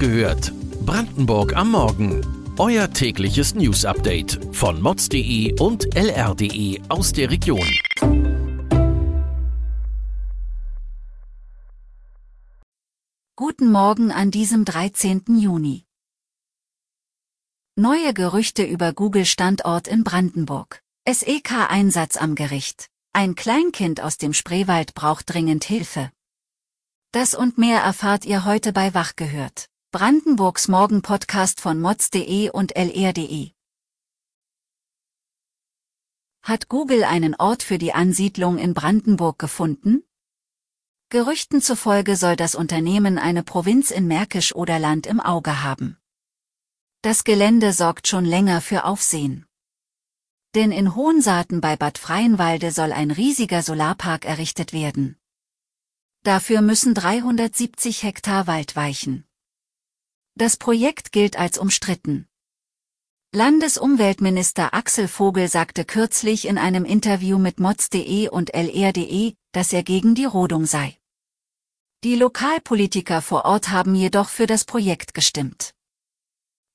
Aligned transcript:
gehört. 0.00 0.52
Brandenburg 0.86 1.54
am 1.54 1.72
Morgen. 1.72 2.26
Euer 2.58 2.90
tägliches 2.90 3.54
News-Update 3.54 4.40
von 4.50 4.80
mods.de 4.80 5.60
und 5.60 5.94
lr.de 5.94 6.80
aus 6.88 7.12
der 7.12 7.30
Region. 7.30 7.68
Guten 13.36 13.70
Morgen 13.70 14.10
an 14.10 14.30
diesem 14.30 14.64
13. 14.64 15.38
Juni. 15.38 15.84
Neue 17.76 18.14
Gerüchte 18.14 18.64
über 18.64 18.92
Google-Standort 18.94 19.86
in 19.86 20.02
Brandenburg. 20.02 20.82
SEK-Einsatz 21.06 22.16
am 22.16 22.34
Gericht. 22.34 22.86
Ein 23.12 23.34
Kleinkind 23.34 24.00
aus 24.00 24.16
dem 24.16 24.32
Spreewald 24.32 24.94
braucht 24.94 25.32
dringend 25.32 25.64
Hilfe. 25.64 26.10
Das 27.12 27.34
und 27.34 27.58
mehr 27.58 27.80
erfahrt 27.80 28.24
ihr 28.24 28.44
heute 28.46 28.72
bei 28.72 28.94
Wach 28.94 29.16
gehört. 29.16 29.70
Brandenburgs 29.92 30.68
Morgen-Podcast 30.68 31.60
von 31.60 31.80
mods.de 31.80 32.50
und 32.50 32.76
lr.de. 32.76 33.50
Hat 36.42 36.68
Google 36.68 37.02
einen 37.02 37.34
Ort 37.34 37.64
für 37.64 37.76
die 37.76 37.92
Ansiedlung 37.92 38.58
in 38.58 38.72
Brandenburg 38.72 39.40
gefunden? 39.40 40.04
Gerüchten 41.08 41.60
zufolge 41.60 42.14
soll 42.14 42.36
das 42.36 42.54
Unternehmen 42.54 43.18
eine 43.18 43.42
Provinz 43.42 43.90
in 43.90 44.06
Märkisch-Oderland 44.06 45.08
im 45.08 45.18
Auge 45.18 45.64
haben. 45.64 45.98
Das 47.02 47.24
Gelände 47.24 47.72
sorgt 47.72 48.06
schon 48.06 48.24
länger 48.24 48.60
für 48.60 48.84
Aufsehen. 48.84 49.44
Denn 50.54 50.70
in 50.70 50.94
Hohensaaten 50.94 51.60
bei 51.60 51.74
Bad 51.74 51.98
Freienwalde 51.98 52.70
soll 52.70 52.92
ein 52.92 53.10
riesiger 53.10 53.64
Solarpark 53.64 54.24
errichtet 54.24 54.72
werden. 54.72 55.18
Dafür 56.22 56.62
müssen 56.62 56.94
370 56.94 58.04
Hektar 58.04 58.46
Wald 58.46 58.76
weichen. 58.76 59.26
Das 60.40 60.56
Projekt 60.56 61.12
gilt 61.12 61.38
als 61.38 61.58
umstritten. 61.58 62.26
Landesumweltminister 63.34 64.72
Axel 64.72 65.06
Vogel 65.06 65.48
sagte 65.48 65.84
kürzlich 65.84 66.48
in 66.48 66.56
einem 66.56 66.86
Interview 66.86 67.38
mit 67.38 67.60
mods.de 67.60 68.30
und 68.30 68.54
lr.de, 68.54 69.34
dass 69.52 69.74
er 69.74 69.82
gegen 69.82 70.14
die 70.14 70.24
Rodung 70.24 70.64
sei. 70.64 70.96
Die 72.04 72.14
Lokalpolitiker 72.14 73.20
vor 73.20 73.44
Ort 73.44 73.68
haben 73.68 73.94
jedoch 73.94 74.30
für 74.30 74.46
das 74.46 74.64
Projekt 74.64 75.12
gestimmt. 75.12 75.74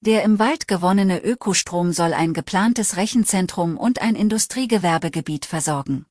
Der 0.01 0.21
im 0.21 0.37
Wald 0.37 0.67
gewonnene 0.67 1.23
Ökostrom 1.23 1.91
soll 1.91 2.13
ein 2.13 2.35
geplantes 2.35 2.97
Rechenzentrum 2.97 3.77
und 3.77 3.99
ein 3.99 4.15
Industriegewerbegebiet 4.15 5.47
versorgen. 5.47 6.05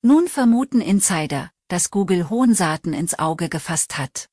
Nun 0.00 0.26
vermuten 0.26 0.80
Insider, 0.80 1.50
dass 1.68 1.90
Google 1.90 2.30
Hohensaaten 2.30 2.94
ins 2.94 3.18
Auge 3.18 3.50
gefasst 3.50 3.98
hat. 3.98 4.30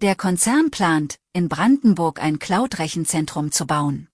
Der 0.00 0.14
Konzern 0.14 0.70
plant, 0.70 1.18
in 1.32 1.48
Brandenburg 1.48 2.22
ein 2.22 2.38
Cloud-Rechenzentrum 2.38 3.50
zu 3.50 3.66
bauen. 3.66 4.08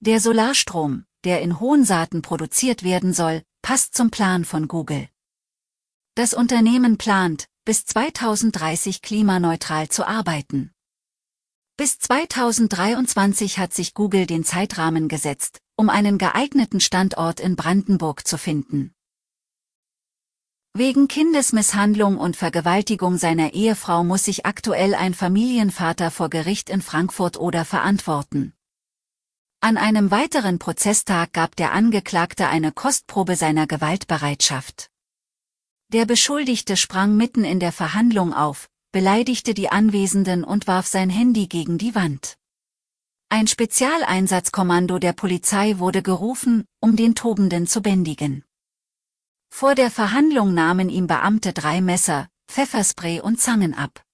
Der 0.00 0.18
Solarstrom, 0.18 1.04
der 1.24 1.42
in 1.42 1.60
Hohensaaten 1.60 2.22
produziert 2.22 2.82
werden 2.82 3.12
soll, 3.12 3.42
passt 3.60 3.94
zum 3.94 4.10
Plan 4.10 4.46
von 4.46 4.66
Google. 4.66 5.06
Das 6.14 6.32
Unternehmen 6.32 6.96
plant, 6.96 7.48
bis 7.66 7.84
2030 7.84 9.02
klimaneutral 9.02 9.90
zu 9.90 10.08
arbeiten. 10.08 10.72
Bis 11.76 11.98
2023 11.98 13.58
hat 13.58 13.74
sich 13.74 13.92
Google 13.92 14.24
den 14.24 14.42
Zeitrahmen 14.42 15.08
gesetzt, 15.08 15.60
um 15.76 15.90
einen 15.90 16.16
geeigneten 16.16 16.80
Standort 16.80 17.40
in 17.40 17.56
Brandenburg 17.56 18.26
zu 18.26 18.38
finden. 18.38 18.94
Wegen 20.74 21.08
Kindesmisshandlung 21.08 22.18
und 22.18 22.36
Vergewaltigung 22.36 23.16
seiner 23.16 23.54
Ehefrau 23.54 24.04
muss 24.04 24.24
sich 24.24 24.46
aktuell 24.46 24.94
ein 24.94 25.14
Familienvater 25.14 26.10
vor 26.10 26.30
Gericht 26.30 26.70
in 26.70 26.82
Frankfurt 26.82 27.36
oder 27.36 27.64
verantworten. 27.64 28.52
An 29.60 29.76
einem 29.76 30.12
weiteren 30.12 30.60
Prozesstag 30.60 31.32
gab 31.32 31.56
der 31.56 31.72
Angeklagte 31.72 32.46
eine 32.46 32.70
Kostprobe 32.70 33.34
seiner 33.34 33.66
Gewaltbereitschaft. 33.66 34.90
Der 35.92 36.04
Beschuldigte 36.04 36.76
sprang 36.76 37.16
mitten 37.16 37.44
in 37.44 37.58
der 37.58 37.72
Verhandlung 37.72 38.32
auf, 38.32 38.68
beleidigte 38.92 39.54
die 39.54 39.70
Anwesenden 39.70 40.44
und 40.44 40.68
warf 40.68 40.86
sein 40.86 41.10
Handy 41.10 41.48
gegen 41.48 41.78
die 41.78 41.94
Wand. 41.94 42.36
Ein 43.30 43.46
Spezialeinsatzkommando 43.46 44.98
der 44.98 45.12
Polizei 45.12 45.78
wurde 45.78 46.02
gerufen, 46.02 46.64
um 46.80 46.94
den 46.94 47.14
Tobenden 47.14 47.66
zu 47.66 47.82
bändigen. 47.82 48.44
Vor 49.50 49.74
der 49.74 49.90
Verhandlung 49.90 50.54
nahmen 50.54 50.88
ihm 50.88 51.06
Beamte 51.06 51.52
drei 51.52 51.80
Messer, 51.80 52.28
Pfefferspray 52.48 53.20
und 53.20 53.40
Zangen 53.40 53.74
ab. 53.74 54.04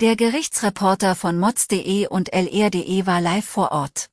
Der 0.00 0.16
Gerichtsreporter 0.16 1.14
von 1.14 1.38
mods.de 1.38 2.06
und 2.08 2.32
lr.de 2.32 3.06
war 3.06 3.20
live 3.20 3.44
vor 3.44 3.72
Ort. 3.72 4.10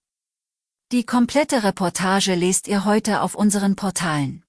Die 0.91 1.05
komplette 1.05 1.63
Reportage 1.63 2.35
lest 2.35 2.67
ihr 2.67 2.85
heute 2.85 3.21
auf 3.21 3.35
unseren 3.35 3.75
Portalen. 3.75 4.43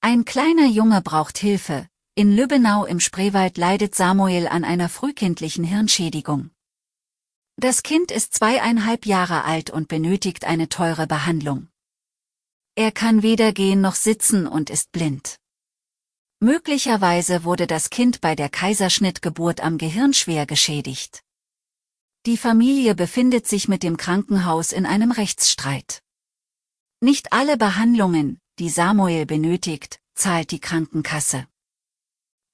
Ein 0.00 0.24
kleiner 0.24 0.66
Junge 0.66 1.00
braucht 1.00 1.38
Hilfe. 1.38 1.88
In 2.14 2.34
Lübbenau 2.34 2.84
im 2.84 3.00
Spreewald 3.00 3.58
leidet 3.58 3.94
Samuel 3.94 4.48
an 4.48 4.64
einer 4.64 4.88
frühkindlichen 4.88 5.64
Hirnschädigung. 5.64 6.50
Das 7.56 7.82
Kind 7.82 8.10
ist 8.10 8.34
zweieinhalb 8.34 9.06
Jahre 9.06 9.44
alt 9.44 9.70
und 9.70 9.88
benötigt 9.88 10.44
eine 10.44 10.68
teure 10.68 11.06
Behandlung. 11.06 11.68
Er 12.78 12.92
kann 12.92 13.24
weder 13.24 13.52
gehen 13.52 13.80
noch 13.80 13.96
sitzen 13.96 14.46
und 14.46 14.70
ist 14.70 14.92
blind. 14.92 15.40
Möglicherweise 16.38 17.42
wurde 17.42 17.66
das 17.66 17.90
Kind 17.90 18.20
bei 18.20 18.36
der 18.36 18.48
Kaiserschnittgeburt 18.48 19.60
am 19.60 19.78
Gehirn 19.78 20.14
schwer 20.14 20.46
geschädigt. 20.46 21.24
Die 22.24 22.36
Familie 22.36 22.94
befindet 22.94 23.48
sich 23.48 23.66
mit 23.66 23.82
dem 23.82 23.96
Krankenhaus 23.96 24.70
in 24.70 24.86
einem 24.86 25.10
Rechtsstreit. 25.10 26.04
Nicht 27.00 27.32
alle 27.32 27.56
Behandlungen, 27.56 28.38
die 28.60 28.68
Samuel 28.68 29.26
benötigt, 29.26 29.98
zahlt 30.14 30.52
die 30.52 30.60
Krankenkasse. 30.60 31.48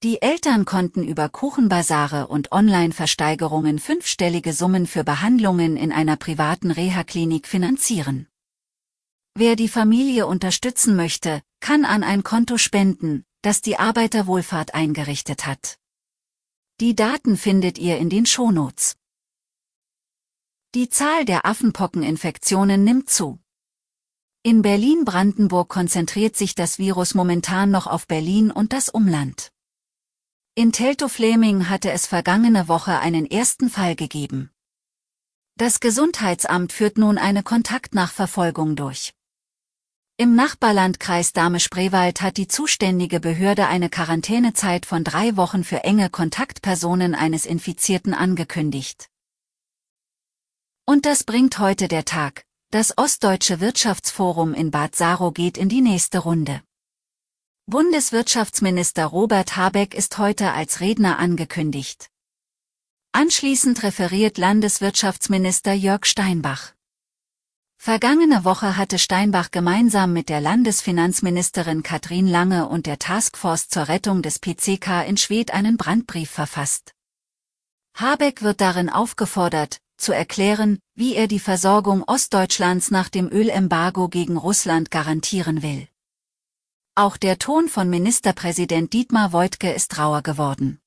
Die 0.01 0.23
Eltern 0.23 0.65
konnten 0.65 1.03
über 1.03 1.29
Kuchenbasare 1.29 2.25
und 2.29 2.51
Online-Versteigerungen 2.51 3.77
fünfstellige 3.77 4.53
Summen 4.53 4.87
für 4.87 5.03
Behandlungen 5.03 5.77
in 5.77 5.91
einer 5.91 6.15
privaten 6.15 6.71
Reha-Klinik 6.71 7.47
finanzieren. 7.47 8.27
Wer 9.37 9.57
die 9.57 9.67
Familie 9.67 10.27
unterstützen 10.27 10.95
möchte, 10.95 11.41
kann 11.59 11.83
an 11.83 12.03
ein 12.03 12.23
Konto 12.23 12.57
spenden, 12.57 13.25
das 13.41 13.61
die 13.61 13.77
Arbeiterwohlfahrt 13.77 14.73
eingerichtet 14.73 15.45
hat. 15.45 15.77
Die 16.79 16.95
Daten 16.95 17.35
findet 17.35 17.77
ihr 17.77 17.97
in 17.97 18.09
den 18.09 18.25
Shownotes. 18.25 18.95
Die 20.73 20.87
Zahl 20.87 21.25
der 21.25 21.45
Affenpockeninfektionen 21.45 22.85
nimmt 22.85 23.09
zu. 23.09 23.39
In 24.41 24.61
Berlin-Brandenburg 24.61 25.67
konzentriert 25.67 26.37
sich 26.37 26.55
das 26.55 26.79
Virus 26.79 27.13
momentan 27.13 27.71
noch 27.71 27.87
auf 27.87 28.07
Berlin 28.07 28.51
und 28.51 28.71
das 28.71 28.87
Umland. 28.87 29.51
In 30.53 30.71
Teltow-Fleming 30.71 31.67
hatte 31.67 31.91
es 31.91 32.07
vergangene 32.07 32.69
Woche 32.69 32.99
einen 32.99 33.25
ersten 33.25 33.69
Fall 33.69 33.97
gegeben. 33.97 34.51
Das 35.57 35.81
Gesundheitsamt 35.81 36.71
führt 36.71 36.97
nun 36.97 37.17
eine 37.17 37.43
Kontaktnachverfolgung 37.43 38.77
durch. 38.77 39.13
Im 40.17 40.33
Nachbarlandkreis 40.33 41.33
Dahme-Spreewald 41.33 42.21
hat 42.21 42.37
die 42.37 42.47
zuständige 42.47 43.19
Behörde 43.19 43.67
eine 43.67 43.89
Quarantänezeit 43.89 44.85
von 44.85 45.03
drei 45.03 45.35
Wochen 45.35 45.65
für 45.65 45.83
enge 45.83 46.09
Kontaktpersonen 46.09 47.15
eines 47.15 47.45
Infizierten 47.45 48.13
angekündigt. 48.13 49.09
Und 50.85 51.05
das 51.05 51.25
bringt 51.25 51.59
heute 51.59 51.89
der 51.89 52.05
Tag. 52.05 52.45
Das 52.71 52.97
Ostdeutsche 52.97 53.59
Wirtschaftsforum 53.59 54.53
in 54.53 54.71
Bad 54.71 54.95
Saro 54.95 55.33
geht 55.33 55.57
in 55.57 55.67
die 55.67 55.81
nächste 55.81 56.19
Runde. 56.19 56.61
Bundeswirtschaftsminister 57.65 59.07
Robert 59.07 59.57
Habeck 59.57 59.93
ist 59.93 60.17
heute 60.17 60.53
als 60.53 60.79
Redner 60.79 61.19
angekündigt. 61.19 62.09
Anschließend 63.11 63.83
referiert 63.83 64.37
Landeswirtschaftsminister 64.37 65.73
Jörg 65.73 66.05
Steinbach. 66.05 66.74
Vergangene 67.85 68.43
Woche 68.45 68.77
hatte 68.77 68.97
Steinbach 68.97 69.51
gemeinsam 69.51 70.11
mit 70.11 70.27
der 70.27 70.41
Landesfinanzministerin 70.41 71.83
Katrin 71.83 72.27
Lange 72.27 72.67
und 72.67 72.87
der 72.87 72.97
Taskforce 72.97 73.67
zur 73.67 73.89
Rettung 73.89 74.23
des 74.23 74.39
PCK 74.39 75.07
in 75.07 75.17
Schwedt 75.17 75.53
einen 75.53 75.77
Brandbrief 75.77 76.31
verfasst. 76.31 76.95
Habeck 77.93 78.41
wird 78.41 78.59
darin 78.59 78.89
aufgefordert, 78.89 79.81
zu 79.97 80.13
erklären, 80.13 80.79
wie 80.95 81.13
er 81.13 81.27
die 81.27 81.37
Versorgung 81.37 82.01
Ostdeutschlands 82.01 82.89
nach 82.89 83.07
dem 83.07 83.29
Ölembargo 83.31 84.09
gegen 84.09 84.37
Russland 84.37 84.89
garantieren 84.89 85.61
will. 85.61 85.87
Auch 86.95 87.17
der 87.17 87.37
Ton 87.37 87.69
von 87.69 87.87
Ministerpräsident 87.87 88.93
Dietmar 88.93 89.31
Woidke 89.31 89.71
ist 89.71 89.99
rauer 89.99 90.23
geworden. 90.23 90.79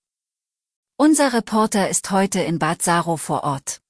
Unser 0.97 1.33
Reporter 1.33 1.89
ist 1.89 2.11
heute 2.11 2.41
in 2.41 2.59
Bad 2.59 2.83
Saro 2.83 3.17
vor 3.17 3.45
Ort. 3.45 3.83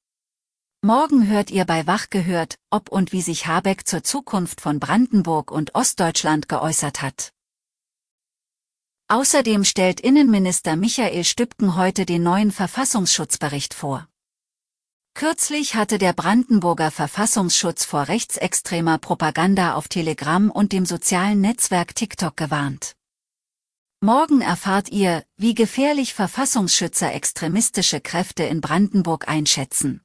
Morgen 0.81 1.27
hört 1.27 1.51
ihr 1.51 1.65
bei 1.65 1.89
Wach 1.89 2.09
gehört, 2.09 2.57
ob 2.71 2.89
und 2.89 3.11
wie 3.11 3.21
sich 3.21 3.49
Habeck 3.49 3.85
zur 3.89 4.05
Zukunft 4.05 4.61
von 4.61 4.79
Brandenburg 4.79 5.51
und 5.51 5.75
Ostdeutschland 5.75 6.49
geäußert 6.49 7.03
hat. 7.03 7.33
Außerdem 9.09 9.65
stellt 9.65 10.01
Innenminister 10.01 10.77
Michael 10.77 11.25
Stübken 11.25 11.75
heute 11.75 12.07
den 12.07 12.23
neuen 12.23 12.53
Verfassungsschutzbericht 12.53 13.75
vor. 13.75 14.07
Kürzlich 15.15 15.75
hatte 15.75 15.99
der 15.99 16.13
Brandenburger 16.13 16.93
Verfassungsschutz 16.93 17.85
vor 17.85 18.07
rechtsextremer 18.07 18.99
Propaganda 18.99 19.75
auf 19.75 19.89
Telegram 19.89 20.49
und 20.49 20.73
dem 20.73 20.87
sozialen 20.87 21.41
Netzwerk 21.41 21.97
TikTok 21.97 22.37
gewarnt. 22.37 22.95
Morgen 24.01 24.43
erfahrt 24.43 24.91
ihr, 24.91 25.25
wie 25.37 25.55
gefährlich 25.55 26.15
Verfassungsschützer 26.15 27.13
extremistische 27.13 28.01
Kräfte 28.01 28.45
in 28.45 28.61
Brandenburg 28.61 29.27
einschätzen. 29.27 30.05